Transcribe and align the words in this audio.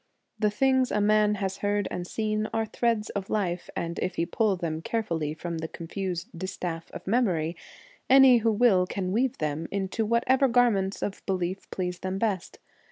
The 0.39 0.49
things 0.49 0.89
a 0.91 0.99
man 0.99 1.35
has 1.35 1.57
heard 1.57 1.87
and 1.91 2.07
seen 2.07 2.47
are 2.55 2.65
threads 2.65 3.11
of 3.11 3.29
life, 3.29 3.69
and 3.75 3.99
if 3.99 4.15
he 4.15 4.25
pull 4.25 4.55
them 4.55 4.81
care 4.81 5.03
fully 5.03 5.35
from 5.35 5.59
the 5.59 5.67
confused 5.67 6.29
distaff 6.35 6.89
of 6.89 7.05
memory, 7.05 7.55
any 8.09 8.39
who 8.39 8.51
will 8.51 8.87
can 8.87 9.11
weave 9.11 9.37
them 9.37 9.67
into 9.69 10.03
what 10.03 10.23
ever 10.25 10.47
garments 10.47 11.03
of 11.03 11.23
belief 11.27 11.69
please 11.69 11.99
them 11.99 12.17
best. 12.17 12.57